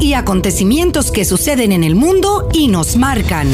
[0.00, 3.46] y acontecimientos que suceden en el mundo y nos marcan.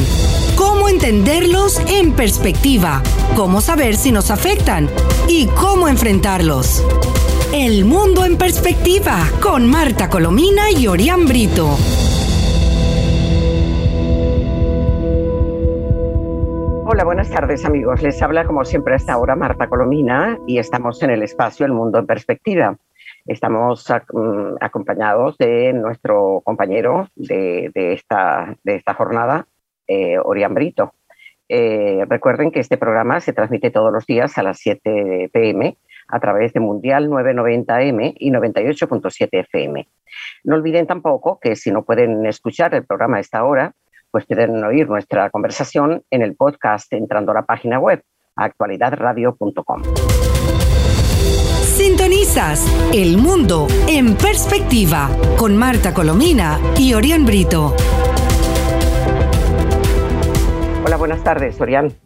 [0.57, 3.03] Cómo entenderlos en perspectiva,
[3.37, 4.89] cómo saber si nos afectan
[5.29, 6.83] y cómo enfrentarlos.
[7.53, 11.77] El mundo en perspectiva con Marta Colomina y Orián Brito.
[16.87, 18.01] Hola, buenas tardes amigos.
[18.01, 21.73] Les habla como siempre a esta hora Marta Colomina y estamos en el espacio El
[21.73, 22.79] Mundo en Perspectiva.
[23.29, 29.47] Estamos mm, acompañados de nuestro compañero de, esta, de esta jornada,
[29.87, 30.95] eh, Orián Brito.
[31.47, 35.77] Eh, recuerden que este programa se transmite todos los días a las 7 pm
[36.09, 39.87] a través de Mundial 990M y 98.7 FM.
[40.45, 43.75] No olviden tampoco que si no pueden escuchar el programa a esta hora,
[44.11, 48.03] pues pueden oír nuestra conversación en el podcast entrando a la página web
[48.37, 49.83] actualidadradio.com.
[51.79, 57.73] Sintonizas El Mundo en Perspectiva con Marta Colomina y Orián Brito.
[60.85, 61.97] Hola, buenas tardes, Orián.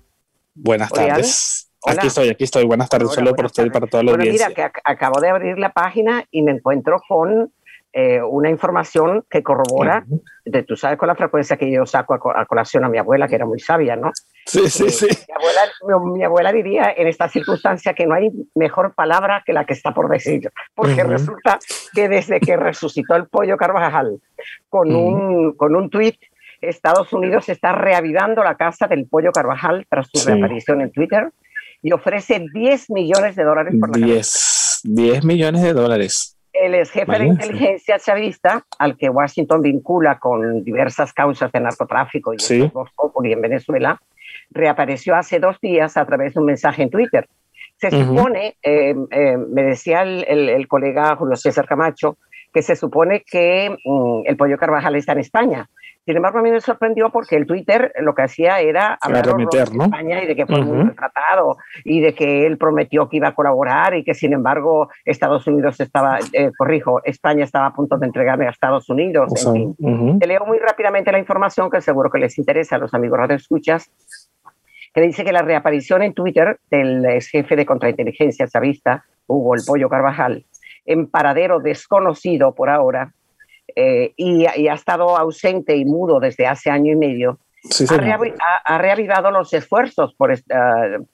[0.54, 1.72] Buenas tardes.
[1.86, 2.66] Aquí estoy, aquí estoy.
[2.66, 5.58] Buenas tardes, solo por usted y para toda la bueno, Mira, que acabo de abrir
[5.58, 7.50] la página y me encuentro con
[7.94, 10.04] eh, una información que corrobora,
[10.44, 13.36] de, tú sabes con la frecuencia que yo saco a, colación a mi abuela, que
[13.36, 14.10] era muy sabia, ¿no?
[14.44, 15.06] Sí, sí, sí.
[15.06, 19.64] Mi abuela, mi, abuela, diría en esta circunstancia que no hay mejor palabra que la
[19.64, 21.58] que está por decir, porque resulta
[21.94, 24.20] que desde que resucitó el pollo Carvajal
[24.68, 26.16] con, un, con un tuit,
[26.60, 31.30] Estados Unidos está reavivando la casa del pollo Carvajal tras su reaparición en Twitter
[31.82, 36.38] y ofrece 10 millones de dólares por la 10, 10 millones de dólares.
[36.52, 42.34] Él es jefe de inteligencia chavista, al que Washington vincula con diversas causas de narcotráfico
[42.34, 44.00] y, en Venezuela,
[44.52, 47.28] reapareció hace dos días a través de un mensaje en Twitter.
[47.78, 52.16] Se supone, eh, eh, me decía el, colega Julio César Camacho,
[52.52, 55.68] que se supone que mm, el pollo Carvajal está en España.
[56.04, 59.62] Sin embargo, a mí me sorprendió porque el Twitter lo que hacía era hablar de
[59.62, 63.34] España y de que fue muy tratado y de que él prometió que iba a
[63.34, 68.06] colaborar y que, sin embargo, Estados Unidos estaba, eh, corrijo, España estaba a punto de
[68.06, 69.32] entregarme a Estados Unidos.
[70.18, 73.90] Te leo muy rápidamente la información que seguro que les interesa a los amigos radioescuchas
[74.94, 79.62] que dice que la reaparición en Twitter del ex jefe de contrainteligencia chavista, Hugo El
[79.66, 80.44] Pollo Carvajal,
[80.84, 83.12] en paradero desconocido por ahora,
[83.74, 87.38] eh, y, ha estado ausente y mudo desde hace año y medio,
[88.64, 90.34] ha, reavivado los esfuerzos por,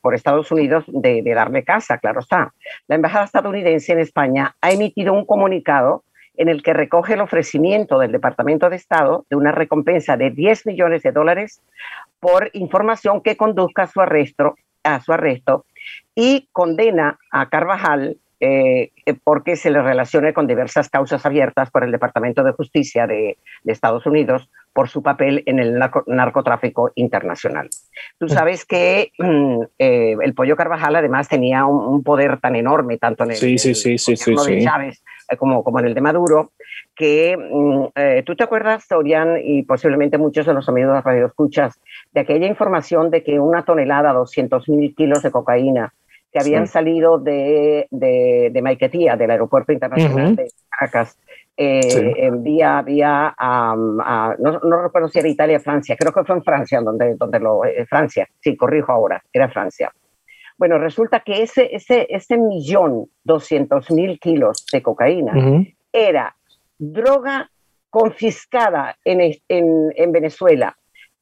[0.01, 2.55] por Estados Unidos de, darle casa, claro está.
[2.89, 6.05] La Embajada estadounidense en España ha emitido un comunicado
[6.37, 10.67] en el que recoge el ofrecimiento del Departamento de Estado de una recompensa de 10
[10.67, 11.61] millones de dólares
[12.21, 15.67] por información que conduzca a su arresto, a su arresto
[16.15, 18.93] y condena a Carvajal eh,
[19.25, 24.07] porque se le relacione con diversas causas abiertas por el Departamento de Justicia de, Estados
[24.07, 25.77] Unidos por su papel en el
[26.07, 27.69] narcotráfico internacional.
[28.17, 29.11] Tú sabes que
[29.79, 33.75] eh, el Pollo Carvajal además tenía un, poder tan enorme, tanto en el, sí, sí,
[33.75, 36.53] sí, sí, de Chávez eh, como, como en el de Maduro,
[36.95, 41.81] que mm, tú te acuerdas, Sorian, y posiblemente muchos de los amigos de Radio Escuchas,
[42.13, 45.93] de aquella información de que una tonelada, 200 mil kilos de cocaína,
[46.33, 51.19] que habían salido de, de, Maiquetía, del Aeropuerto Internacional de Caracas,
[51.57, 53.75] eh, vía, vía a,
[54.39, 57.41] no, no, recuerdo si era Italia o Francia, creo que fue en Francia, donde, donde
[57.41, 59.91] lo, eh, Francia, sí, corrijo ahora, era Francia.
[60.59, 65.33] Bueno, resulta que ese, ese, ese millón doscientos mil kilos de cocaína
[65.93, 66.35] era
[66.79, 67.51] droga
[67.91, 70.77] confiscada en, en, en Venezuela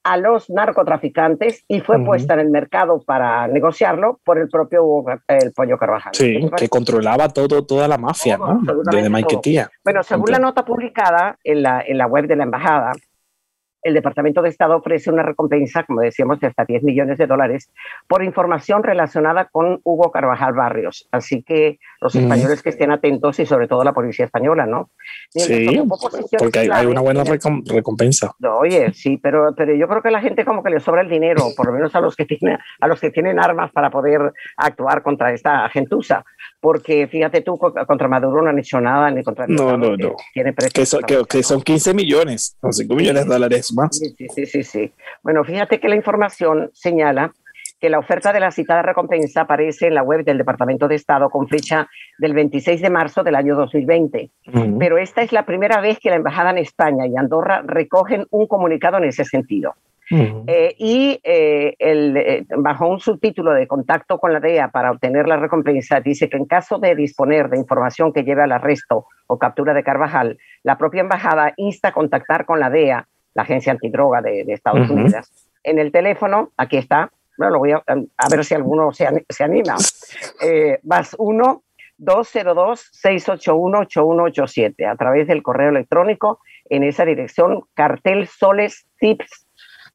[0.06, 5.52] a los narcotraficantes y fue puesta en el mercado para negociarlo por el propio el
[5.52, 6.14] Pollo Carvajal.
[6.14, 8.60] Sí, que controlaba todo, toda la mafia, ¿no?
[8.84, 9.68] Desde Maiquetía.
[9.82, 12.92] Bueno, según la nota publicada en la, en la web de la embajada,
[13.82, 17.70] el Departamento de Estado ofrece una recompensa, como decíamos, de hasta 10 millones de dólares
[18.08, 21.08] por información relacionada con Hugo Carvajal Barrios.
[21.12, 24.90] Así que los españoles que estén atentos y sobre todo la policía española, ¿no?
[25.30, 25.68] sí,
[26.38, 28.32] porque hay, una buena recompensa.
[28.58, 31.08] Oye, sí, pero, pero yo creo que a la gente como que le sobra el
[31.08, 34.32] dinero, por lo menos a los que tienen, a los que tienen armas para poder
[34.56, 36.24] actuar contra esta gentuza.
[36.60, 39.46] Porque fíjate tú, contra Maduro no han hecho nada, ni contra...
[39.46, 40.16] No, no, no.
[40.72, 43.96] Que, son, que, son 15 millones, o 5 millones de dólares más.
[43.96, 44.92] Sí, sí, sí, sí.
[45.22, 47.32] Bueno, fíjate que la información señala
[47.80, 51.28] que la oferta de la citada recompensa aparece en la web del Departamento de Estado
[51.28, 51.88] con fecha
[52.18, 54.30] del 26 de marzo del año 2020.
[54.78, 58.46] Pero esta es la primera vez que la Embajada en España y Andorra recogen un
[58.46, 59.74] comunicado en ese sentido.
[60.08, 65.36] Eh, y eh, el, bajo un subtítulo de contacto con la DEA para obtener la
[65.36, 69.74] recompensa, dice que en caso de disponer de información que lleve al arresto o captura
[69.74, 74.44] de Carvajal, la propia embajada insta a contactar con la DEA, la agencia antidroga de,
[74.48, 75.30] Estados Unidos,
[75.62, 79.44] en el teléfono, aquí está, bueno, lo voy a, a ver si alguno se, se
[79.44, 79.76] anima,
[80.82, 81.62] más uno
[81.98, 89.46] 202-681-8187 a través del correo electrónico en esa dirección cartelsolestips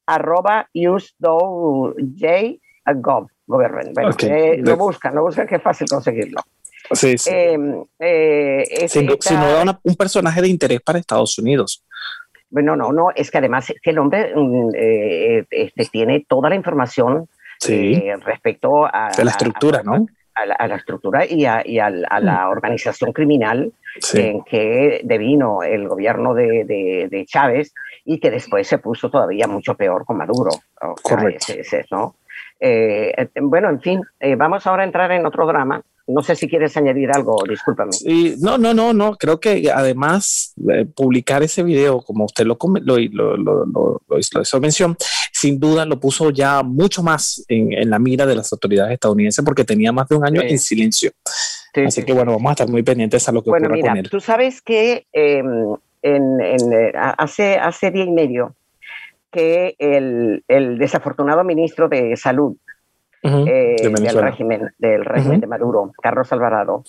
[0.06, 0.68] arroba
[2.84, 3.94] gov government.
[3.94, 6.42] Bueno, eh, lo buscan, lo buscan que es fácil conseguirlo.
[6.92, 7.30] Sí, sí.
[7.32, 11.84] Em, eh, si, no, da un personaje de interés para Estados Unidos.
[12.52, 16.54] Bueno, no, no, es que además que el hombre mm, eh, este, tiene toda la
[16.54, 17.28] información
[18.24, 20.06] respecto a, la estructura, ¿no?
[20.34, 22.50] a la, estructura y a, y a, la mm.
[22.50, 23.72] organización criminal
[24.14, 27.72] en que devino el gobierno de, de, Chávez
[28.04, 30.50] y que después se puso todavía mucho peor con Maduro.
[31.02, 31.54] Correcto.
[31.90, 32.14] ¿no?
[32.64, 36.34] Eh, eh, bueno, en fin, eh, vamos ahora a entrar en otro drama no sé
[36.36, 37.92] si quieres añadir algo, discúlpame.
[37.92, 39.16] Sí, no, no, no, no.
[39.16, 40.54] Creo que además
[40.94, 42.98] publicar ese video, como usted lo, lo,
[43.36, 44.96] lo, lo, hizo mención,
[45.32, 49.64] sin duda lo puso ya mucho más en, la mira de las autoridades estadounidenses porque
[49.64, 51.12] tenía más de un año en silencio.
[51.86, 54.10] Así que bueno, vamos a estar muy pendientes a lo que bueno, ocurra con él.
[54.10, 58.54] Tú sabes que em, en, eh, hace, hace día y medio
[59.30, 62.56] que el, el desafortunado ministro de Salud,
[63.22, 66.84] eh, del régimen, del régimen de Maduro, Carlos Alvarado,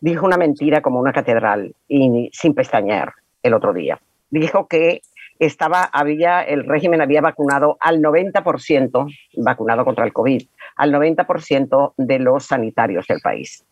[0.00, 3.12] dijo una mentira como una catedral y sin pestañear
[3.42, 4.00] el otro día.
[4.30, 5.02] Dijo que
[5.38, 10.42] estaba, había, el régimen había vacunado al 90%, vacunado contra el COVID,
[10.76, 13.64] al 90% de los sanitarios del país.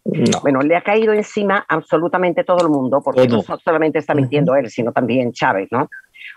[0.42, 4.70] Bueno, le ha caído encima absolutamente todo el mundo, porque no solamente está mintiendo él,
[4.70, 5.88] sino también Chávez, ¿no?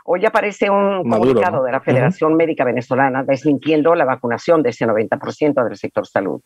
[0.05, 5.63] Hoy aparece un comunicado de la Federación Médica Venezolana desmintiendo la vacunación de ese 90%
[5.63, 6.41] del sector salud.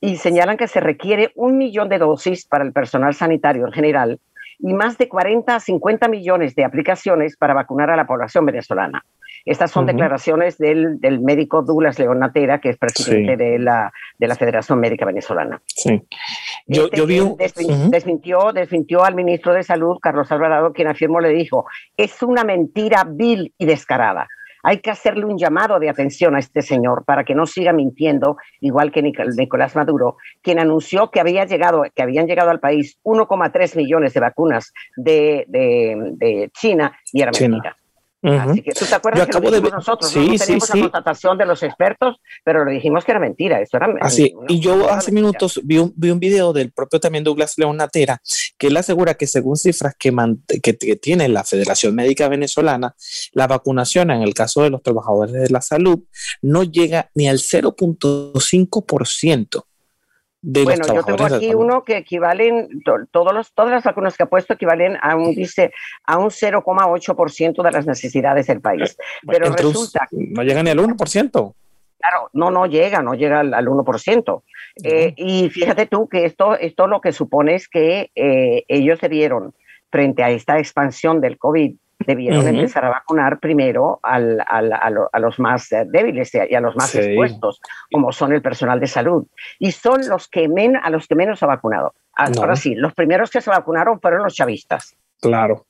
[0.00, 4.20] Y señalan que se requiere un millón de dosis para el personal sanitario en general
[4.58, 9.04] y más de 40 a 50 millones de aplicaciones para vacunar a la población venezolana.
[9.44, 14.28] Estas son declaraciones del, del, médico Douglas León Natera, que es presidente de, la, de
[14.28, 15.60] la Federación Médica Venezolana.
[15.66, 16.02] Sí.
[16.66, 17.20] Yo, este yo vi
[17.90, 21.66] desmintió, desmintió al ministro de Salud, Carlos Alvarado, quien afirmó, le dijo,
[21.96, 24.28] es una mentira vil y descarada.
[24.62, 28.36] Hay que hacerle un llamado de atención a este señor para que no siga mintiendo,
[28.60, 33.76] igual que Nicolás Maduro, quien anunció que, había llegado, que habían llegado al país 1,3
[33.76, 37.76] millones de vacunas de, de, China y era mentira.
[38.22, 41.62] Así que tú te acuerdas que lo nosotros, sí, no teníamos la constatación de los
[41.64, 45.78] expertos, pero lo dijimos que era mentira, eso era Así, y yo hace minutos vi
[45.78, 48.22] un, vi un video del propio también Douglas León Natera,
[48.58, 50.14] que él asegura que según cifras que,
[50.60, 52.94] que, tiene la Federación Médica Venezolana,
[53.32, 55.98] la vacunación en el caso de los trabajadores de la salud
[56.42, 59.64] no llega ni al 0.5%
[60.42, 64.54] bueno, yo tengo aquí uno que equivalen, todos los, todas las vacunas que ha puesto
[64.54, 65.72] equivalen a un, dice,
[66.04, 68.96] a un 0,8% de las necesidades del país.
[69.26, 70.08] Pero resulta...
[70.10, 71.54] No llega ni al 1%.
[71.98, 74.42] Claro, no, no llega, no llega al, 1%.
[74.82, 79.08] Eh, y fíjate tú que esto, esto lo que supone es que eh, ellos se
[79.08, 79.54] vieron
[79.90, 85.38] frente a esta expansión del COVID debieron empezar a vacunar primero al, al, a, los
[85.38, 87.60] más eh, débiles y a los más expuestos,
[87.90, 89.26] como son el personal de salud.
[89.58, 91.94] Y son los que men, a los que menos ha vacunado.
[92.14, 94.96] Ahora sí, los primeros que se vacunaron fueron los chavistas.
[95.20, 95.66] Claro.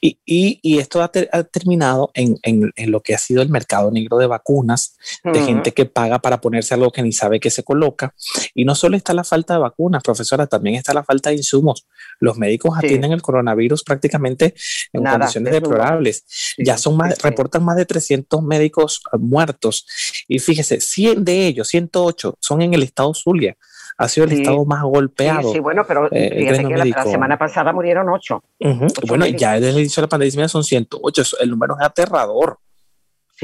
[0.00, 0.18] Y,
[0.62, 4.26] y, esto ha, terminado en, en, en, lo que ha sido el mercado negro de
[4.26, 8.14] vacunas, de gente que paga para ponerse algo que ni sabe que se coloca.
[8.54, 11.86] Y no solo está la falta de vacunas, profesora, también está la falta de insumos.
[12.20, 14.54] Los médicos atienden el coronavirus prácticamente
[14.92, 16.24] en condiciones deplorables.
[16.58, 19.86] ya son más, reportan más de 300 médicos muertos.
[20.28, 23.56] Y fíjese, 100 de ellos, 108, son en el estado Zulia
[23.96, 25.52] ha sido el estado más golpeado.
[25.52, 28.42] Sí, bueno, pero eh, fíjate que la, semana pasada murieron ocho.
[29.06, 32.58] Bueno, ya desde el inicio de la pandemia son 108, el número es aterrador.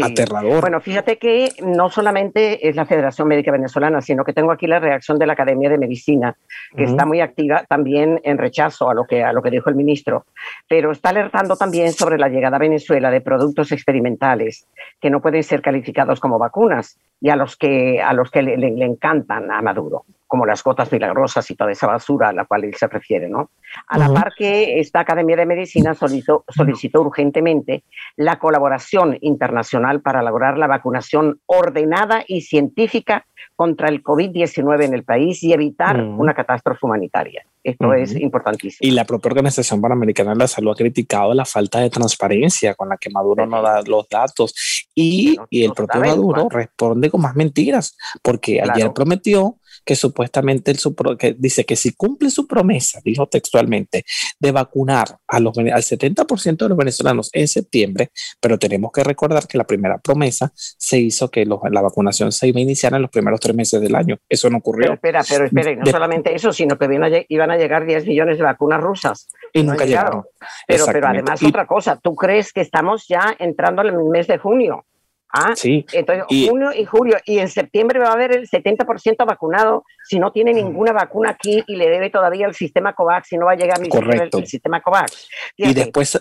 [0.02, 0.60] Aterrador.
[0.60, 4.78] Bueno, fíjate que no solamente es la Federación Médica Venezolana, sino que tengo aquí la
[4.78, 6.36] reacción de la Academia de Medicina,
[6.74, 9.74] que está muy activa también en rechazo a lo, que, a lo que dijo el
[9.74, 10.24] ministro,
[10.68, 14.66] pero está alertando también sobre la llegada a Venezuela de productos experimentales
[15.00, 18.84] que no pueden ser calificados como vacunas y a los que, a los que le
[18.84, 20.04] encantan a Maduro.
[20.30, 23.50] Como las gotas milagrosas y toda esa basura a la cual él se refiere, ¿no?
[23.88, 27.82] A la par que esta Academia de Medicina solicitó, solicitó urgentemente
[28.14, 35.02] la colaboración internacional para lograr la vacunación ordenada y científica contra el COVID-19 en el
[35.02, 37.44] país y evitar una catástrofe humanitaria.
[37.64, 38.88] Esto es importantísimo.
[38.88, 42.88] Y la propia Organización Panamericana de la Salud ha criticado la falta de transparencia con
[42.88, 47.34] la que Maduro no da los datos y, y el propio Maduro responde con más
[47.34, 50.78] mentiras, porque ayer prometió que supuestamente el
[51.18, 54.04] que dice que si cumple su promesa, dijo textualmente,
[54.38, 58.10] de vacunar a los, al 70% de los venezolanos en septiembre,
[58.40, 62.58] pero tenemos que recordar que la primera promesa se hizo que la vacunación se iba
[62.58, 64.16] a iniciar en los primeros tres meses del año.
[64.28, 64.98] Eso no ocurrió.
[65.00, 68.44] Pero espera, pero espera, no solamente eso, sino que iban a, llegar 10 millones de
[68.44, 69.28] vacunas rusas.
[69.52, 70.24] Y nunca llegaron.
[70.66, 74.38] Pero, pero además otra cosa, ¿tú crees que estamos ya entrando en el mes de
[74.38, 74.84] junio?
[75.32, 75.86] Ah, sí.
[75.92, 80.32] Entonces, junio y julio, y en septiembre va a haber el 70% vacunado si no
[80.32, 83.56] tiene ninguna vacuna aquí y le debe todavía el sistema COVAX y no va a
[83.56, 85.28] llegar ni siquiera el, sistema COVAX.
[85.56, 86.20] Y después,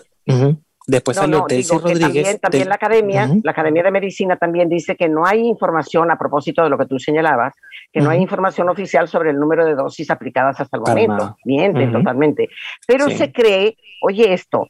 [0.86, 2.40] después no, Rodríguez.
[2.40, 6.62] También, la academia, la Academia de Medicina también dice que no hay información a propósito
[6.62, 7.54] de lo que tú señalabas,
[7.92, 11.36] que no hay información oficial sobre el número de dosis aplicadas hasta el momento.
[11.44, 12.48] Miente totalmente.
[12.86, 14.68] Pero se cree, oye esto,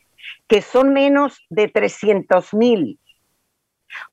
[0.48, 2.98] que son menos de 300 mil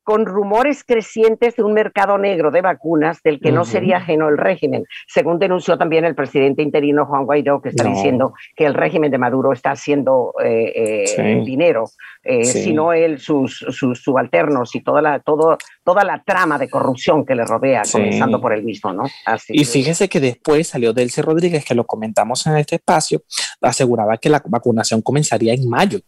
[0.03, 4.37] con rumores crecientes de un mercado negro de vacunas del que no sería ajeno el
[4.37, 9.11] régimen, según denunció también el presidente interino Juan Guaidó, que está diciendo que el régimen
[9.11, 11.85] de Maduro está haciendo eh, eh, dinero,
[12.23, 17.35] eh, sino él, sus, subalternos y toda la, todo, toda la trama de corrupción que
[17.35, 18.93] le rodea, comenzando por él mismo.
[18.93, 19.03] ¿no?
[19.49, 23.23] y fíjese que después salió Delcy Rodríguez, que lo comentamos en este espacio,
[23.61, 25.99] aseguraba que la vacunación comenzaría en mayo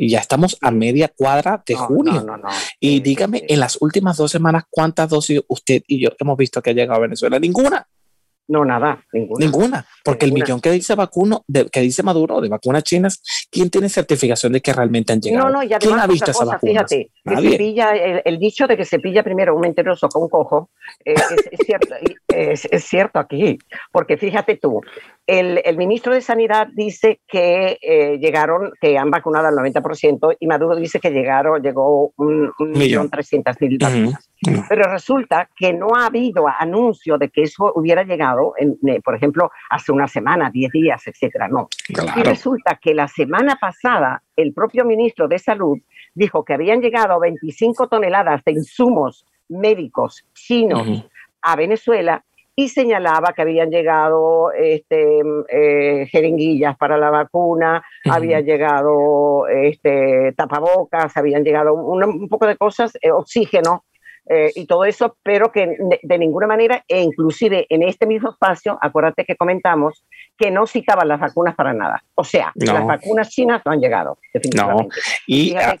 [0.00, 2.26] y ya estamos a media cuadra de junio.
[2.80, 6.70] y dígame, en las últimas dos semanas, ¿cuántas dosis usted y yo hemos visto que
[6.70, 7.38] ha llegado a Venezuela?
[7.38, 7.86] Ninguna.
[8.50, 9.46] No, nada, ninguna.
[9.46, 13.88] Ninguna, porque el millón que dice vacuno, que dice Maduro de vacunas chinas, ¿quién tiene
[13.88, 15.46] certificación de que realmente han llegado?
[15.46, 16.84] No, no, y ¿Quién ha visto esa vacuna?
[16.84, 17.12] Fíjate,
[18.24, 20.70] el, dicho de que se pilla primero un mentiroso con un cojo,
[21.04, 21.14] eh,
[21.52, 21.94] es, cierto,
[22.26, 23.56] es, cierto aquí,
[23.92, 24.80] porque fíjate tú,
[25.28, 30.74] el, ministro de Sanidad dice que eh, llegaron, que han vacunado al 90% y Maduro
[30.74, 34.29] dice que llegaron, llegó un, millón trescientas mil vacunas.
[34.68, 39.14] Pero resulta que no ha habido anuncio de que eso hubiera llegado, en, eh, por
[39.14, 41.46] ejemplo, hace una semana, 10 días, etcétera.
[41.48, 41.68] No.
[42.16, 45.78] Y resulta que la semana pasada el propio ministro de Salud
[46.14, 51.04] dijo que habían llegado 25 toneladas de insumos médicos chinos
[51.42, 52.24] a Venezuela
[52.56, 61.16] y señalaba que habían llegado este, eh, jeringuillas para la vacuna, había llegado este, tapabocas,
[61.16, 63.84] habían llegado un, poco de cosas, eh, oxígeno
[64.32, 68.78] eh, y todo eso, pero que de, ninguna manera, e inclusive en este mismo espacio,
[68.80, 70.04] acuérdate que comentamos
[70.38, 72.04] que no citaban las vacunas para nada.
[72.14, 74.84] O sea, las vacunas chinas no han llegado, definitivamente.
[74.84, 75.02] No.
[75.26, 75.76] Y, ah,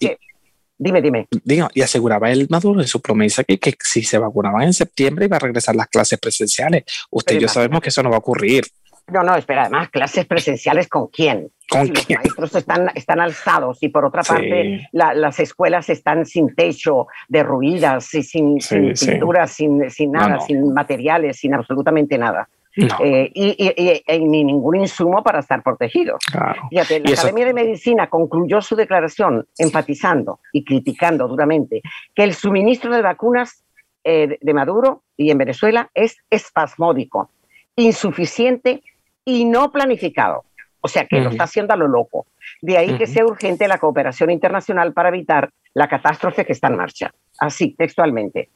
[0.76, 1.28] dime, dime.
[1.44, 5.26] Digo, y aseguraba el Maduro en su promesa que, que si se vacunaban en septiembre
[5.26, 6.82] iba a regresar las clases presenciales.
[7.08, 8.64] Usted y yo sabemos que eso no va a ocurrir.
[9.12, 11.50] No, no, espera, además, clases presenciales con quién?
[11.68, 17.06] ¿Con Los maestros están, están alzados y por otra parte las escuelas están sin techo,
[17.28, 22.48] derruidas, y sin, sin pinturas, sin, sin nada, sin materiales, sin absolutamente nada.
[22.76, 26.20] Eh, y, ni ningún insumo para estar protegidos.
[26.32, 31.82] la Academia de Medicina concluyó su declaración enfatizando y criticando duramente
[32.14, 33.64] que el suministro de vacunas
[34.04, 37.30] eh, de Maduro y en Venezuela es espasmódico,
[37.76, 38.82] insuficiente
[39.24, 40.44] y no planificado.
[40.82, 42.26] O sea, que lo está haciendo a lo loco.
[42.62, 46.76] De ahí que sea urgente la cooperación internacional para evitar la catástrofe que está en
[46.76, 47.12] marcha.
[47.38, 48.48] Así, textualmente.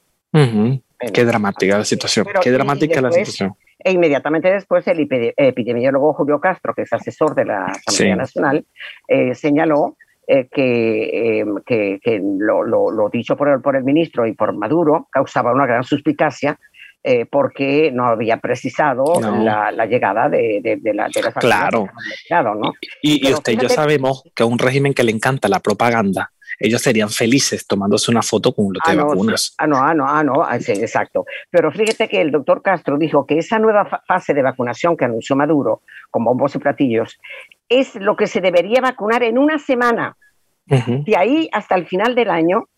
[1.13, 2.27] Qué dramática la situación.
[2.43, 3.55] Qué dramática la situación.
[3.79, 5.07] E inmediatamente después el
[5.37, 8.65] epidemiólogo Julio Castro, que es asesor de la Asamblea Nacional,
[9.07, 14.55] eh, señaló eh, em, que, que, lo, dicho por el, por el ministro y por
[14.57, 16.59] Maduro causaba una gran suspicacia
[17.07, 22.55] eh, porque no había precisado La, llegada de, de, la, de Claro.
[22.55, 22.73] ¿no?
[23.03, 27.11] Y, usted y yo sabemos que un régimen que le encanta la propaganda, ellos serían
[27.11, 29.55] felices tomándose una foto con un lote de ah, vacunas.
[29.59, 31.27] Ah, no, ah, no, ah, no, ah, sí, exacto.
[31.51, 35.37] Pero fíjate que el doctor Castro dijo que esa nueva fase de vacunación que anunció
[35.37, 37.21] Maduro, con bombos y platillos,
[37.69, 40.17] es lo que se debería vacunar en una semana.
[40.67, 42.69] De ahí hasta el final del año,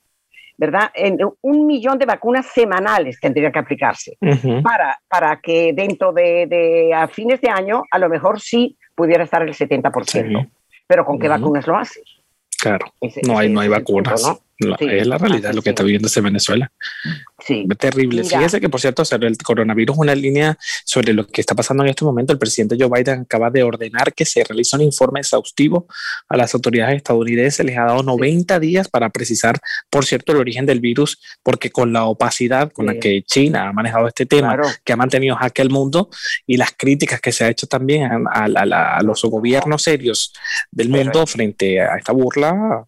[0.58, 0.90] ¿verdad?
[0.94, 4.16] En un millón de vacunas semanales tendría que aplicarse
[4.62, 9.42] para, para que dentro de, a fines de año a lo mejor sí pudiera estar
[9.42, 10.50] el 70%.
[10.86, 12.04] Pero ¿con qué vacunas lo haces?
[12.58, 12.86] Claro,
[13.26, 14.24] no, hay, no hay vacunas.
[14.58, 16.70] Es la realidad lo que está viviendo ese Venezuela.
[17.46, 17.66] Sí.
[17.78, 18.24] Terrible.
[18.24, 21.90] Fíjese que, por cierto, sobre el coronavirus, una línea sobre lo que está pasando en
[21.90, 25.86] este momento, el presidente Joe Biden acaba de ordenar que se realice un informe exhaustivo
[26.28, 27.64] a las autoridades estadounidenses.
[27.64, 29.58] Les ha dado 90 días para precisar,
[29.90, 33.72] por cierto, el origen del virus, porque con la opacidad con la que China ha
[33.72, 36.08] manejado este tema, que ha mantenido jaque al mundo
[36.46, 40.32] y las críticas que se ha hecho también a, los gobiernos serios
[40.70, 42.86] del mundo frente a esta burla,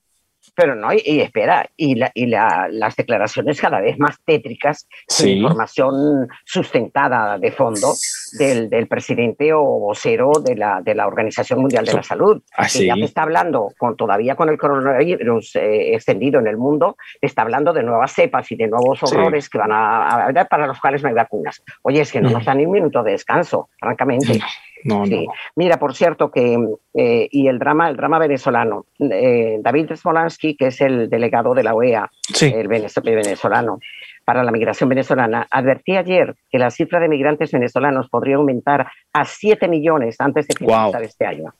[0.58, 5.38] pero no, y, espera, y, la, y la, las declaraciones cada vez más tétricas, sin
[5.38, 7.92] información sustentada de fondo
[8.40, 12.86] del, del, presidente o vocero de la, de la Organización Mundial de la Salud, que
[12.86, 17.42] ya te está hablando, con, todavía con el coronavirus eh, extendido en el mundo, está
[17.42, 21.04] hablando de nuevas cepas y de nuevos horrores que van a haber para los cuales
[21.04, 21.62] no hay vacunas.
[21.82, 24.40] Oye, es que no nos dan ni un minuto de descanso, francamente.
[24.84, 25.26] No, sí.
[25.56, 26.58] Mira, por cierto, que
[26.94, 31.62] eh, y el drama, el drama venezolano, eh, David Smolansky, que es el delegado de
[31.62, 33.80] la OEA, el venezolano,
[34.24, 39.24] para la migración venezolana, advertía ayer que la cifra de migrantes venezolanos podría aumentar a
[39.24, 41.54] 7 millones antes de finalizar este año.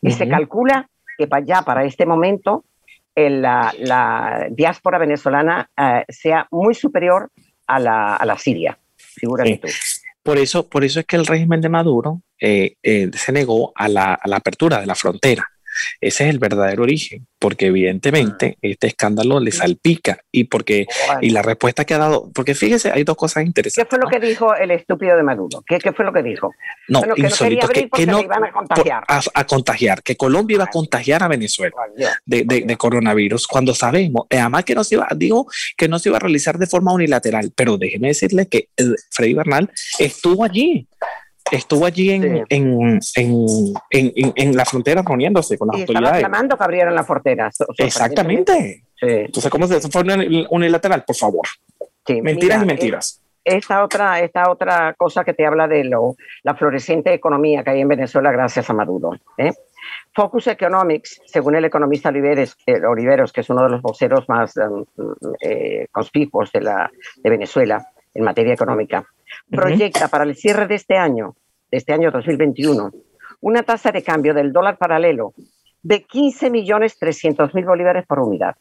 [0.00, 2.64] Y se calcula que para ya para este momento
[3.14, 7.30] la, la, diáspora venezolana eh, sea muy superior
[7.66, 8.78] a la, a la siria.
[8.96, 9.68] Figúrate tú.
[10.22, 13.88] Por eso, por eso es que el régimen de Maduro eh, eh, se negó a
[13.88, 15.48] la, a la apertura de la frontera.
[16.00, 18.66] Ese es el verdadero origen, porque evidentemente mm.
[18.66, 20.86] este escándalo le salpica y porque
[21.20, 23.84] y la respuesta que ha dado, porque fíjese, hay dos cosas interesantes.
[23.84, 25.62] ¿Qué fue lo que dijo el estúpido de Maduro?
[25.66, 26.54] ¿Qué, qué fue lo que dijo?
[26.88, 29.04] No, que insólito, que, no, iban a contagiar.
[29.08, 31.74] a, contagiar, que Colombia iba a contagiar a Venezuela
[32.24, 36.08] de, de, coronavirus, cuando sabemos, eh, además que no se iba, digo que no se
[36.08, 40.86] iba a realizar de forma unilateral, pero déjeme decirle que eh, Freddy Bernal estuvo allí
[41.50, 46.16] estuvo allí en, en, en, en, la frontera reuniéndose con las autoridades.
[46.16, 47.56] Estaba clamando que abrieran las fronteras.
[47.78, 48.84] Exactamente.
[49.00, 50.02] Entonces, ¿cómo se fue
[50.50, 51.04] unilateral?
[51.04, 51.46] Por favor.
[52.22, 53.20] mentiras y mentiras.
[53.44, 57.80] Esta otra, esta otra cosa que te habla de lo, la floreciente economía que hay
[57.82, 59.10] en Venezuela gracias a Maduro.
[59.36, 59.52] ¿eh?
[60.14, 62.56] Focus Economics, según el economista Oliveros,
[62.88, 64.84] Oliveros, que es uno de los voceros más um,
[65.40, 69.04] eh, conspicuos de, la, de Venezuela en materia económica,
[69.50, 71.36] proyecta para el cierre de este año,
[71.70, 72.90] de este año 2021,
[73.40, 75.34] una tasa de cambio del dólar paralelo
[75.82, 78.56] de 15 millones 300 mil bolívares por unidad.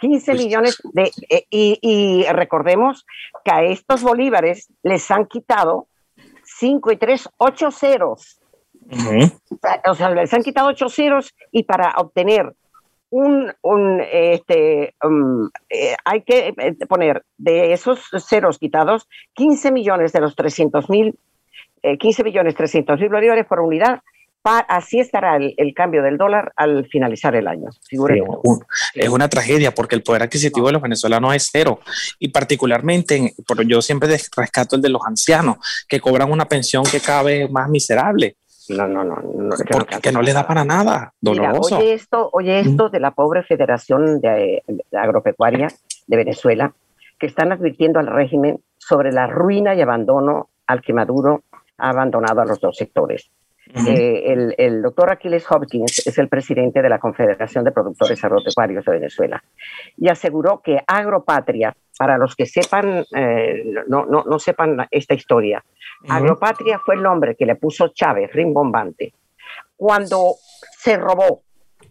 [0.00, 1.12] 15 pues millones de...
[1.28, 3.06] Eh, y, recordemos
[3.44, 5.86] que a estos bolívares les han quitado
[6.58, 8.40] 5 y 3, 8 ceros.
[9.88, 12.52] O sea, les han quitado 8 ceros y para obtener
[13.12, 20.12] un, un este, um, eh, hay que eh, poner de esos ceros quitados 15 millones
[20.12, 21.18] de los 300 mil,
[21.98, 24.00] 15 millones 300 mil bolívares por unidad.
[24.44, 27.68] así estará el, cambio del dólar al finalizar el año.
[28.94, 31.80] es una tragedia porque el poder adquisitivo de los venezolanos es cero
[32.18, 33.34] y particularmente,
[33.66, 38.36] yo siempre rescato el de los ancianos que cobran una pensión que cabe más miserable
[38.70, 39.16] no, no, no.
[39.22, 39.54] no
[40.02, 41.12] que no le da para nada.
[41.20, 41.78] Doloroso.
[41.78, 45.68] oye esto, oye esto de la pobre Federación de, Agropecuaria
[46.06, 46.72] de Venezuela,
[47.18, 51.42] que están advirtiendo al régimen sobre la ruina y abandono al que Maduro
[51.78, 53.30] ha abandonado a los dos sectores.
[53.74, 58.84] Eh, el, el, doctor Aquiles Hopkins es el presidente de la Confederación de Productores Agropecuarios
[58.84, 59.42] de Venezuela
[59.96, 65.64] y aseguró que Agropatria, para los que sepan, eh, no, no, no, sepan esta historia,
[66.06, 69.14] Agropatria fue el nombre que le puso Chávez, rimbombante,
[69.74, 70.34] cuando
[70.78, 71.42] se robó,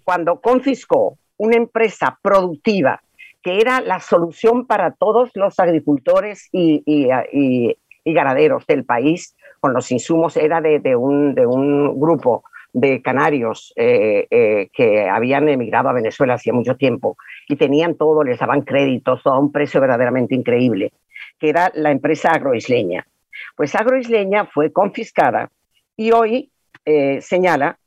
[0.04, 3.02] cuando confiscó una empresa productiva
[3.42, 9.36] que era la solución para todos los agricultores y, y, y, y ganaderos del país
[9.62, 12.44] con los insumos era de, un, de un, grupo
[12.74, 17.16] de canarios eh, eh, que habían emigrado a Venezuela hacía mucho tiempo
[17.48, 20.92] y tenían todo, les daban créditos, a un precio verdaderamente increíble,
[21.40, 23.06] que era la empresa agroisleña.
[23.56, 25.52] Pues agroisleña fue confiscada
[25.96, 26.52] y hoy
[26.84, 27.78] eh, señala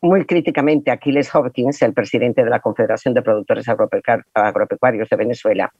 [0.00, 5.70] muy críticamente Aquiles Hopkins, el presidente de la Confederación de Productores Agropecuarios de Venezuela,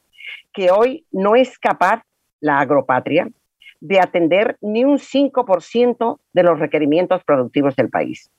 [0.53, 2.03] que hoy no es capaz
[2.41, 3.31] la agropatria
[3.81, 8.31] de atender ni un 5% de los requerimientos productivos del país.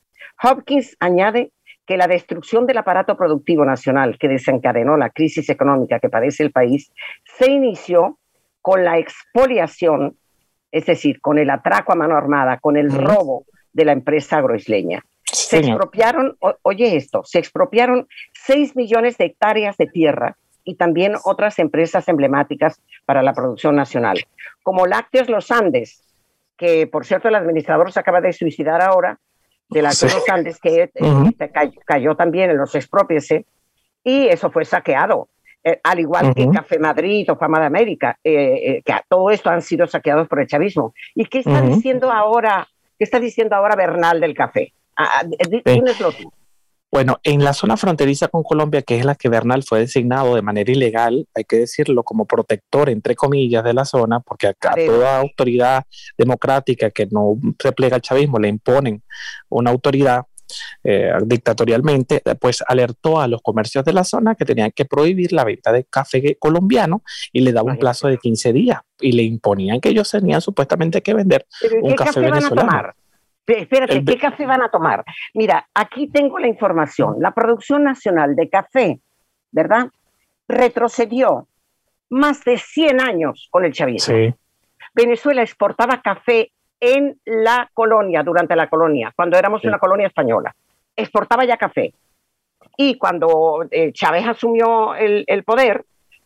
[0.42, 1.52] Hopkins añade
[1.86, 6.52] que la destrucción del aparato productivo nacional que desencadenó la crisis económica que padece el
[6.52, 6.92] país
[7.24, 8.20] se inició
[8.62, 10.18] con la expoliación,
[10.72, 15.04] es decir, con el atraco a mano armada, con el robo de la empresa agroisleña.
[15.24, 21.60] Se expropiaron, oye esto, se expropiaron 6 millones de hectáreas de tierra y también otras
[21.60, 24.18] empresas emblemáticas para la producción nacional,
[24.64, 26.04] como Lácteos Los Andes,
[26.58, 29.18] que por cierto el administrador se acaba de suicidar ahora,
[29.70, 31.52] de Lácteos Los Andes, que este,
[31.86, 33.46] cayó, también en los expropiese,
[34.04, 35.30] y eso fue saqueado.
[35.64, 39.62] Eh, al igual que Café Madrid o Fama de América, eh, que todo esto han
[39.62, 40.94] sido saqueados por el chavismo.
[41.16, 42.68] ¿Y qué está diciendo ahora?
[42.98, 44.74] ¿Qué está diciendo ahora Bernal del café?
[44.98, 45.24] Ah, ah,
[46.12, 46.34] tú.
[46.92, 50.42] Bueno, en la zona fronteriza con Colombia, que es la que Bernal fue designado de
[50.42, 55.20] manera ilegal, hay que decirlo, como protector, entre comillas, de la zona, porque acá toda
[55.20, 55.84] autoridad
[56.18, 59.04] democrática que no se plega al chavismo le imponen
[59.50, 60.24] una autoridad
[60.84, 65.44] eh, dictatorialmente, pues alertó a los comercios de la zona que tenían que prohibir la
[65.44, 69.82] venta de café colombiano y le daba un plazo de 15 días y le imponían
[69.82, 71.46] que ellos tenían supuestamente que vender
[71.82, 72.94] un café, venezolano.
[73.48, 75.06] Espérate, ¿qué café van a tomar?
[75.34, 77.16] Mira, aquí tengo la información.
[77.20, 79.00] La producción nacional de café,
[79.52, 79.88] ¿verdad?
[80.50, 81.48] Retrocedió
[82.10, 84.36] más de 100 años con el chavismo.
[84.94, 90.54] Venezuela exportaba café en la colonia, durante la colonia, cuando éramos una colonia española.
[90.96, 91.94] Exportaba ya café.
[92.76, 95.86] Y cuando eh, Chávez asumió el, poder,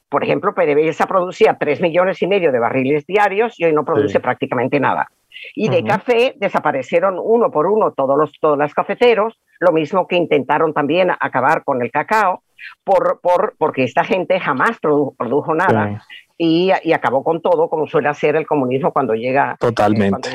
[0.10, 4.20] por ejemplo, PDVSA producía 3 millones y medio de barriles diarios y hoy no produce
[4.20, 5.10] prácticamente nada.
[5.56, 10.16] Y de café desaparecieron uno por uno todos los todos los cafeteros, lo mismo que
[10.16, 12.44] intentaron también acabar con el cacao,
[12.84, 16.04] por, por, porque esta gente jamás produjo, nada.
[16.38, 19.56] Y, y, acabó con todo, como suele hacer el comunismo cuando llega.
[19.60, 20.32] Totalmente.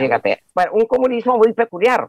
[0.55, 2.09] bueno, un comunismo muy peculiar,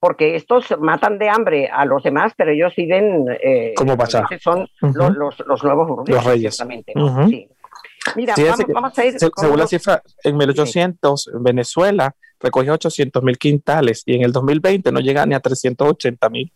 [0.00, 3.26] porque estos matan de hambre a los demás, pero ellos viven.
[3.40, 4.26] Eh, ¿Cómo pasa?
[4.40, 6.56] Son los, los, nuevos Los reyes.
[7.28, 7.48] sí.
[8.16, 8.34] Mira,
[8.74, 9.18] vamos, a ir.
[9.18, 15.00] según la cifra, en 1800, Venezuela recogió 800 mil quintales y en el 2020 no
[15.00, 16.52] llega ni a 380 mil.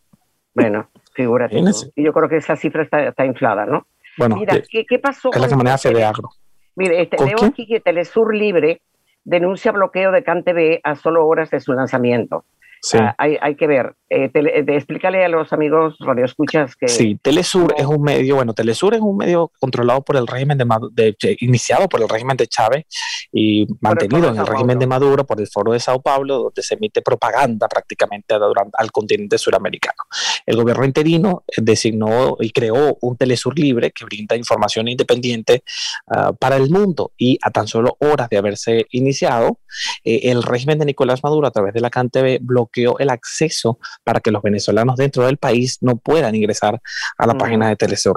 [0.54, 1.62] Bueno, figúrate.
[1.96, 3.86] Y yo creo que esa cifra está, inflada, ¿no?
[4.18, 5.30] Bueno, Mira, ¿qué, pasó?
[5.32, 6.28] Es la que maneja Fedeagro.
[6.76, 8.82] Mire, este, leo aquí que Telesur Libre
[9.24, 12.44] denuncia bloqueo de CanTV a solo horas de su lanzamiento.
[12.84, 12.98] Sí.
[13.00, 13.94] Ah, hay, hay, que ver.
[14.10, 16.88] Eh, explícale a los amigos radioescuchas que...
[16.88, 20.66] Sí, Telesur es un medio, bueno, Telesur es un medio controlado por el régimen de,
[20.92, 22.84] de, iniciado por el régimen de Chávez
[23.32, 26.74] y mantenido en el régimen de Maduro por el Foro de Sao Paulo, donde se
[26.74, 30.02] emite propaganda prácticamente al continente suramericano.
[30.44, 35.62] El gobierno interino designó y creó un Telesur libre que brinda información independiente
[36.08, 39.60] ah, para el mundo y a tan solo horas de haberse iniciado,
[40.04, 44.20] eh, el régimen de Nicolás Maduro a través de la CanTV bloqueó el acceso para
[44.20, 46.80] que los venezolanos dentro del país no puedan ingresar
[47.18, 48.16] a la página de Telesur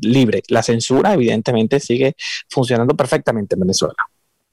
[0.00, 0.42] libre.
[0.48, 2.14] La censura evidentemente sigue
[2.48, 3.94] funcionando perfectamente en Venezuela.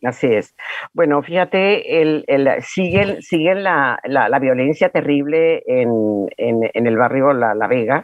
[0.04, 0.56] Así es.
[0.94, 7.54] Bueno, fíjate, el, el, siguen, siguen la, la, violencia terrible en, en, el barrio La,
[7.54, 8.04] la Vega.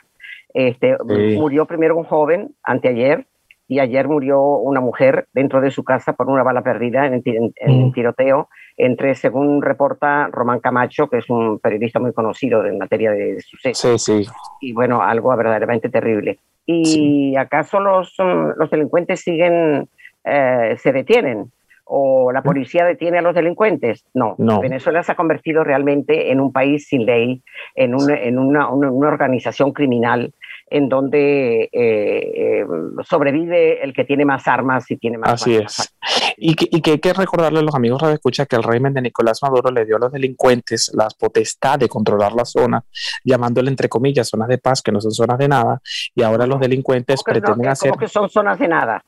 [0.54, 3.26] Este, Murió primero un joven anteayer
[3.68, 7.88] y ayer murió una mujer dentro de su casa por una bala perdida en, en,
[7.88, 7.92] mm.
[7.94, 13.42] tiroteo entre, según reporta Román Camacho, que es un periodista muy conocido en materia de
[13.42, 14.04] sucesos.
[14.04, 14.30] Sí, sí.
[14.62, 16.38] Y bueno, algo verdaderamente terrible.
[16.66, 19.88] ¿Y acaso los, los delincuentes siguen,
[20.24, 21.52] eh, se detienen?
[21.86, 24.04] ¿O la policía detiene a los delincuentes?
[24.14, 24.36] No.
[24.38, 24.60] no.
[24.60, 27.42] Venezuela se ha convertido realmente en un país sin ley,
[27.76, 30.34] en, en una, una organización criminal
[30.70, 32.66] en donde eh, eh,
[33.08, 35.34] sobrevive el que tiene más armas y tiene más.
[35.42, 35.94] Así es.
[36.38, 38.94] Y que, y que, hay que recordarle a los amigos de escucha que el régimen
[38.94, 42.84] de Nicolás Maduro le dio a los delincuentes la potestad de controlar la zona,
[43.24, 45.82] llamándole entre comillas zonas de paz, que no son zonas de nada,
[46.14, 47.94] y ahora los delincuentes pretenden hacer.
[47.94, 49.04] que son zonas de nada?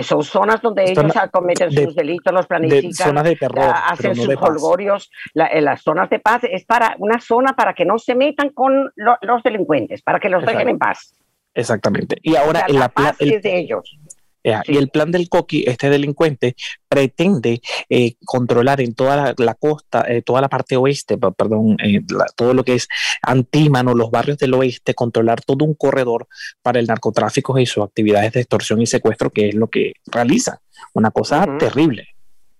[0.00, 5.10] Son zonas donde ellos cometen sus delitos, los planifican, zonas de terror, hacen sus holgorios.
[5.34, 8.90] en las zonas de paz es para una zona para que no se metan con
[8.96, 11.14] los delincuentes, para que los dejen en paz.
[11.54, 12.16] Exactamente.
[12.22, 13.98] Y ahora la paz es de ellos.
[14.42, 16.56] Y el plan del Coqui, este delincuente,
[16.88, 22.00] pretende eh, controlar en toda la, costa, eh, toda la parte oeste, perdón, eh,
[22.36, 22.88] todo lo que es
[23.22, 26.26] Antímano, los barrios del oeste, controlar todo un corredor
[26.60, 30.60] para el narcotráfico y sus actividades de extorsión y secuestro, que es lo que realiza.
[30.92, 32.11] Una cosa terrible.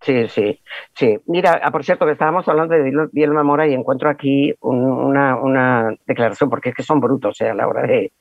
[0.03, 0.61] Sí, sí,
[0.95, 1.17] sí.
[1.27, 5.95] Mira, ah, por cierto, que estábamos hablando de Vilma Mora y encuentro aquí una, una,
[6.07, 8.13] declaración, porque es que son brutos a la hora de,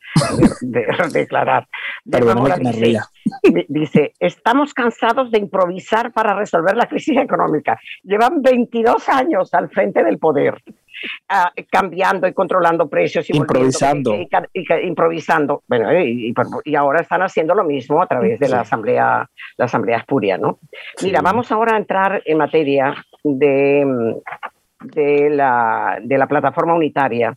[0.62, 1.67] de, declarar.
[2.06, 3.00] dice,
[3.67, 7.80] dice, estamos cansados de improvisar para resolver la crisis económica.
[8.04, 10.62] Llevan 22 años al frente del poder.
[11.27, 14.15] Ah, cambiando y controlando precios y improvisando.
[14.84, 15.63] improvisando.
[15.67, 16.34] Bueno, y,
[16.75, 20.60] ahora están haciendo lo mismo a través de la asamblea, la asamblea espuria, ¿no?
[21.01, 24.15] Mira, vamos ahora a entrar en materia de,
[24.82, 27.36] de, la, de la plataforma unitaria.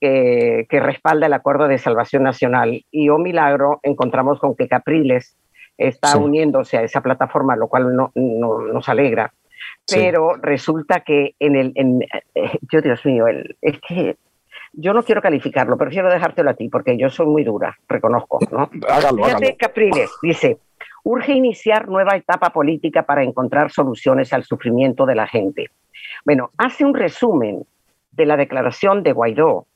[0.00, 2.84] que respalda el acuerdo de salvación nacional.
[2.90, 5.36] Y, oh milagro, encontramos con que Capriles
[5.78, 9.32] está uniéndose a esa plataforma, lo cual no, nos alegra
[9.88, 12.02] pero resulta que en el, en,
[12.34, 14.16] eh, Dios mío, el, es que
[14.72, 18.70] yo no quiero calificarlo, prefiero dejártelo a ti porque yo soy muy dura, reconozco, ¿no?
[18.88, 19.46] Hágalo, hágalo.
[19.58, 20.58] Capriles dice,
[21.04, 25.70] urge iniciar nueva etapa política para encontrar soluciones al sufrimiento de la gente.
[26.24, 27.64] Bueno, hace un resumen
[28.12, 29.66] de la declaración de Guaidó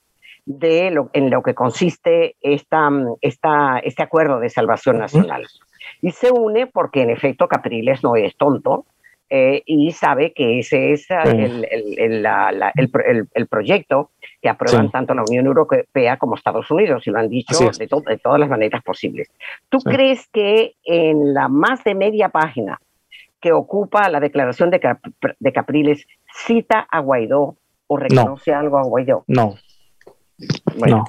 [0.47, 2.89] de lo, en lo que consiste esta,
[3.21, 5.47] esta, este acuerdo de salvación nacional.
[6.01, 8.87] Y se une porque en efecto Capriles no es tonto,
[9.29, 14.11] eh, y sabe que ese es el, el, el, proyecto
[14.41, 18.19] que aprueban tanto la Unión Europea como Estados Unidos y lo han dicho de, de,
[18.19, 19.29] todas las maneras posibles.
[19.69, 22.79] ¿Tú crees que en la más de media página
[23.41, 24.81] que ocupa la declaración de,
[25.41, 26.07] de Capriles
[26.47, 27.57] cita a Guaidó
[27.89, 29.25] o reconoce algo a Guaidó?
[29.27, 29.57] No.
[30.77, 31.05] Bueno.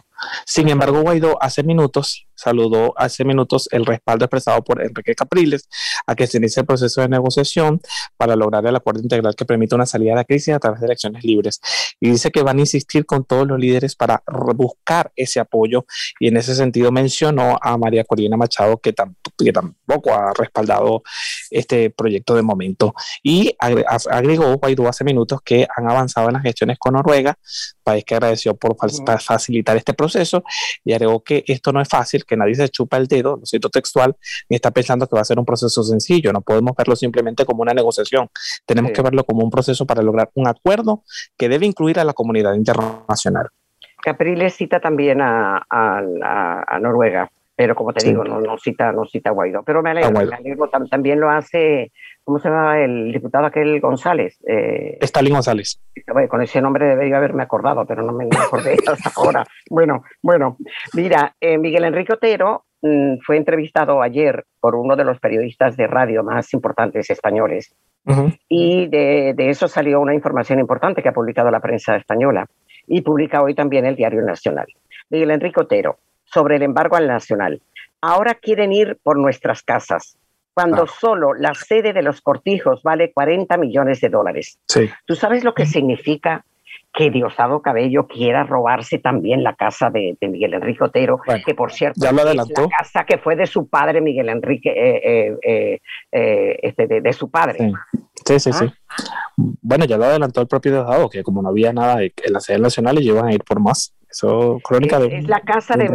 [0.46, 5.68] Sin embargo, Guaidó hace minutos saludó hace minutos el respaldo expresado por Enrique Capriles
[6.06, 7.82] a que se inicie el proceso de negociación
[8.16, 10.86] para lograr el acuerdo integral que permita una salida de la crisis a través de
[10.86, 11.60] elecciones libres.
[12.00, 14.24] Y dice que van a insistir con todos los líderes para
[14.56, 15.86] buscar ese apoyo
[16.20, 21.02] y en ese sentido mencionó a María Corina Machado que, tampoco ha respaldado
[21.50, 22.94] este proyecto de momento.
[23.24, 27.36] Y agregó Guaidó hace minutos que han avanzado en las gestiones con Noruega,
[27.84, 28.76] país que agradeció por
[29.20, 30.07] facilitar este proceso
[30.84, 33.70] y agregó que esto no es fácil, que nadie se chupa el dedo, lo cito
[33.70, 34.16] textual,
[34.50, 36.32] ni está pensando que va a ser un proceso sencillo.
[36.34, 38.30] No podemos verlo simplemente como una negociación.
[38.66, 41.04] Tenemos que verlo como un proceso para lograr un acuerdo
[41.38, 43.48] que debe incluir a la comunidad internacional.
[44.02, 46.02] Capriles cita también a,
[46.80, 49.64] Noruega, pero como te digo, no, cita, no cita a Guaidó.
[49.64, 51.92] Pero me alegro, me alegro, también lo hace
[52.28, 54.38] ¿cómo se llama el diputado aquel González?
[54.46, 55.80] Eh, Stalin González.
[56.30, 59.46] con ese nombre debería haberme acordado, pero no me acordé hasta ahora.
[59.70, 60.58] Bueno, bueno,
[60.94, 65.88] mira, eh, Miguel Enrique Otero mm, fue entrevistado ayer por uno de los periodistas de
[65.88, 67.74] radio más importantes españoles
[68.48, 72.46] y de, de, eso salió una información importante que ha publicado la prensa española
[72.88, 74.68] y publica hoy también el Diario Nacional.
[75.10, 75.98] Miguel Enrique Otero,
[76.34, 77.62] sobre el embargo al Nacional.
[78.02, 80.18] Ahora quieren ir por nuestras casas
[80.54, 84.58] cuando solo la sede de los cortijos vale 40 millones de dólares.
[84.68, 84.90] Sí.
[85.06, 86.44] ¿Tú sabes lo que significa
[86.98, 92.02] que Diosdado Cabello quiera robarse también la casa de, Miguel Enrique Otero, que por cierto
[92.02, 95.80] ya lo es la casa que fue de su padre Miguel Enrique, eh, eh,
[96.12, 97.72] eh, este, de, su padre.
[98.26, 98.66] Sí, sí, sí.
[98.66, 98.96] ¿Ah?
[99.36, 102.58] Bueno, ya lo adelantó el propio Diosdado, que como no había nada en la sede
[102.58, 103.94] nacional, ellos iban a ir por más.
[104.10, 105.18] Eso, crónica es, de.
[105.18, 105.90] Es la casa de,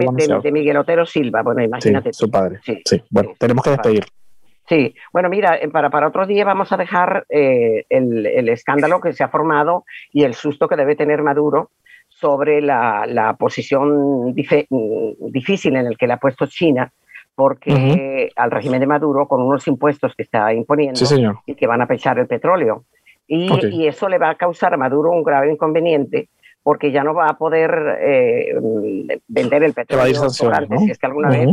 [0.52, 2.12] Miguel Otero Silva, bueno, imagínate.
[2.12, 2.60] su padre.
[2.64, 4.04] Sí, bueno, tenemos que despedir.
[4.68, 9.12] Sí, bueno, mira, eh, para, para otro día vamos a dejar eh, el, escándalo que
[9.12, 11.70] se ha formado y el susto que debe tener Maduro
[12.08, 16.92] sobre la, posición difícil en el que le ha puesto China,
[17.34, 21.00] porque al régimen de Maduro, con unos impuestos que está imponiendo
[21.46, 22.84] y que van a pechar el petróleo.
[23.26, 26.28] Y, eso le va a causar a Maduro un grave inconveniente
[26.62, 28.54] porque ya no va a poder eh,
[29.28, 30.46] vender el petróleo si
[30.90, 31.48] es que alguna vez,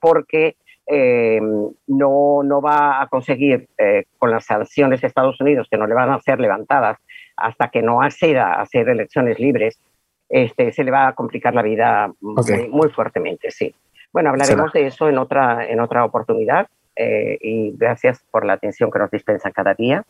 [0.00, 1.40] porque eh,
[1.86, 5.94] no, no va a conseguir eh, con las sanciones de Estados Unidos, que no le
[5.94, 6.98] van a ser levantadas
[7.36, 9.80] hasta que no acceda a hacer elecciones libres,
[10.28, 13.74] este, se le va a complicar la vida muy, fuertemente, sí.
[14.12, 18.90] Bueno, hablaremos de eso en otra, en otra oportunidad eh, y gracias por la atención
[18.90, 20.04] que nos dispensan cada día.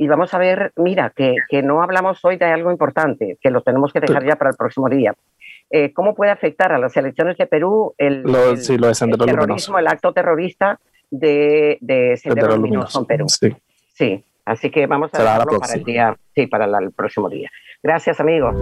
[0.00, 3.62] Y vamos a ver, mira, que, que no hablamos hoy de algo importante, que lo
[3.62, 5.12] tenemos que dejar ya para el próximo día.
[5.70, 10.78] Eh, cómo puede afectar a las elecciones de Perú el, terrorismo, el acto terrorista
[11.10, 13.26] de, de Sendero, Luminoso en Perú.
[13.28, 14.24] Sí.
[14.44, 17.50] así que vamos a dejarlo para el día, sí, para el próximo día.
[17.82, 18.54] Gracias, amigos.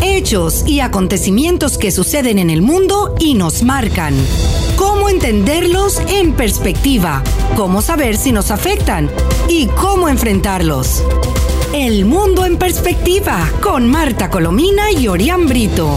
[0.00, 4.14] Hechos y acontecimientos que suceden en el mundo y nos marcan.
[5.06, 7.22] ¿Cómo entenderlos en perspectiva?
[7.54, 9.08] ¿Cómo saber si nos afectan?
[9.48, 11.00] ¿Y cómo enfrentarlos?
[11.72, 15.96] El mundo en perspectiva con Marta Colomina y Orián Brito.